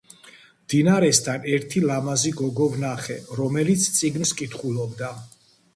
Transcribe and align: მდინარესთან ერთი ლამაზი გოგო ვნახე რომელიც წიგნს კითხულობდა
მდინარესთან 0.61 1.45
ერთი 1.57 1.83
ლამაზი 1.89 2.33
გოგო 2.41 2.69
ვნახე 2.75 3.21
რომელიც 3.43 3.87
წიგნს 4.01 4.37
კითხულობდა 4.43 5.15